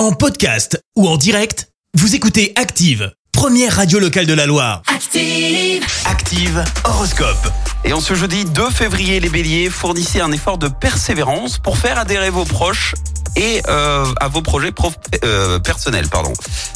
En 0.00 0.12
podcast 0.12 0.82
ou 0.96 1.06
en 1.06 1.18
direct, 1.18 1.68
vous 1.92 2.14
écoutez 2.14 2.54
Active, 2.56 3.12
première 3.32 3.76
radio 3.76 3.98
locale 3.98 4.24
de 4.24 4.32
la 4.32 4.46
Loire. 4.46 4.80
Active. 4.86 5.84
Active 6.06 6.64
Horoscope. 6.84 7.52
Et 7.84 7.92
en 7.92 8.00
ce 8.00 8.14
jeudi 8.14 8.46
2 8.46 8.70
février, 8.70 9.20
les 9.20 9.28
béliers, 9.28 9.68
fournissez 9.68 10.22
un 10.22 10.32
effort 10.32 10.56
de 10.56 10.68
persévérance 10.68 11.58
pour 11.58 11.76
faire 11.76 11.98
adhérer 11.98 12.30
vos 12.30 12.46
proches 12.46 12.94
et 13.36 13.60
euh, 13.68 14.06
à 14.22 14.28
vos 14.28 14.40
projets 14.40 14.72
prof- 14.72 14.96
euh, 15.22 15.58
personnels. 15.58 16.08
Pardon. 16.08 16.32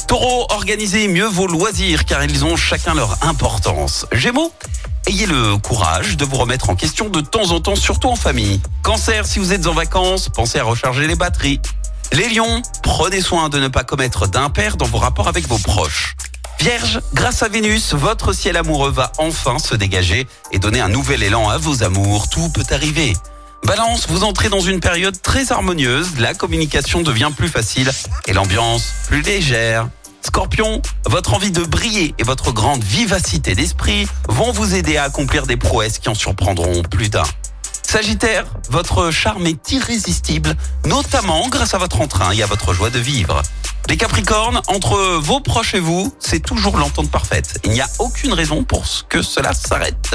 Taureau, 0.07 0.45
organisez 0.51 1.07
mieux 1.07 1.25
vos 1.25 1.47
loisirs 1.47 2.05
car 2.05 2.23
ils 2.23 2.45
ont 2.45 2.55
chacun 2.55 2.93
leur 2.93 3.17
importance. 3.25 4.05
Gémeaux, 4.11 4.53
ayez 5.07 5.25
le 5.25 5.57
courage 5.57 6.15
de 6.15 6.25
vous 6.25 6.37
remettre 6.37 6.69
en 6.69 6.75
question 6.75 7.09
de 7.09 7.21
temps 7.21 7.49
en 7.49 7.59
temps, 7.59 7.75
surtout 7.75 8.07
en 8.07 8.15
famille. 8.15 8.61
Cancer, 8.83 9.25
si 9.25 9.39
vous 9.39 9.51
êtes 9.51 9.65
en 9.65 9.73
vacances, 9.73 10.29
pensez 10.29 10.59
à 10.59 10.63
recharger 10.63 11.07
les 11.07 11.15
batteries. 11.15 11.59
Les 12.13 12.29
lions, 12.29 12.61
prenez 12.83 13.21
soin 13.21 13.49
de 13.49 13.59
ne 13.59 13.67
pas 13.67 13.83
commettre 13.83 14.27
d'impair 14.27 14.77
dans 14.77 14.85
vos 14.85 14.97
rapports 14.97 15.27
avec 15.27 15.47
vos 15.47 15.57
proches. 15.57 16.15
Vierge, 16.59 17.01
grâce 17.13 17.43
à 17.43 17.49
Vénus, 17.49 17.93
votre 17.93 18.33
ciel 18.33 18.57
amoureux 18.57 18.91
va 18.91 19.11
enfin 19.17 19.59
se 19.59 19.75
dégager 19.75 20.25
et 20.51 20.59
donner 20.59 20.79
un 20.79 20.87
nouvel 20.87 21.23
élan 21.23 21.49
à 21.49 21.57
vos 21.57 21.83
amours. 21.83 22.29
Tout 22.29 22.49
peut 22.49 22.65
arriver. 22.71 23.13
Balance, 23.65 24.07
vous 24.07 24.23
entrez 24.23 24.49
dans 24.49 24.61
une 24.61 24.79
période 24.79 25.21
très 25.21 25.51
harmonieuse, 25.51 26.19
la 26.19 26.33
communication 26.33 27.01
devient 27.01 27.31
plus 27.35 27.49
facile 27.49 27.91
et 28.27 28.33
l'ambiance 28.33 28.93
plus 29.07 29.21
légère. 29.21 29.89
Scorpion, 30.25 30.81
votre 31.05 31.33
envie 31.33 31.51
de 31.51 31.63
briller 31.63 32.15
et 32.17 32.23
votre 32.23 32.51
grande 32.51 32.83
vivacité 32.83 33.53
d'esprit 33.55 34.07
vont 34.27 34.51
vous 34.51 34.75
aider 34.75 34.97
à 34.97 35.03
accomplir 35.03 35.45
des 35.45 35.57
prouesses 35.57 35.99
qui 35.99 36.09
en 36.09 36.15
surprendront 36.15 36.81
plus 36.83 37.09
d'un. 37.09 37.23
Sagittaire, 37.95 38.43
votre 38.69 39.09
charme 39.09 39.47
est 39.47 39.71
irrésistible, 39.71 40.53
notamment 40.85 41.47
grâce 41.47 41.75
à 41.75 41.77
votre 41.77 42.01
entrain 42.01 42.33
et 42.33 42.43
à 42.43 42.45
votre 42.45 42.73
joie 42.73 42.89
de 42.89 42.99
vivre. 42.99 43.41
Les 43.87 43.95
Capricornes, 43.95 44.61
entre 44.67 44.97
vos 45.19 45.39
proches 45.39 45.75
et 45.75 45.79
vous, 45.79 46.13
c'est 46.19 46.41
toujours 46.41 46.75
l'entente 46.75 47.09
parfaite. 47.09 47.57
Il 47.63 47.71
n'y 47.71 47.79
a 47.79 47.87
aucune 47.99 48.33
raison 48.33 48.65
pour 48.65 48.83
que 49.07 49.21
cela 49.21 49.53
s'arrête. 49.53 50.13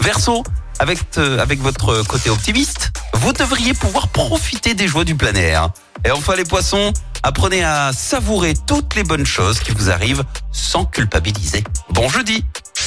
Verseau, 0.00 0.44
avec, 0.78 1.00
euh, 1.18 1.40
avec 1.40 1.58
votre 1.60 2.06
côté 2.06 2.30
optimiste, 2.30 2.92
vous 3.14 3.32
devriez 3.32 3.74
pouvoir 3.74 4.06
profiter 4.06 4.74
des 4.74 4.86
joies 4.86 5.02
du 5.02 5.16
plein 5.16 5.34
air. 5.34 5.70
Et 6.04 6.12
enfin 6.12 6.36
les 6.36 6.44
poissons, 6.44 6.92
apprenez 7.24 7.64
à 7.64 7.92
savourer 7.92 8.54
toutes 8.68 8.94
les 8.94 9.02
bonnes 9.02 9.26
choses 9.26 9.58
qui 9.58 9.72
vous 9.72 9.90
arrivent 9.90 10.22
sans 10.52 10.84
culpabiliser. 10.84 11.64
Bon 11.90 12.08
jeudi 12.08 12.44